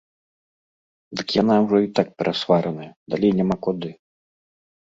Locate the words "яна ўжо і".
1.41-1.91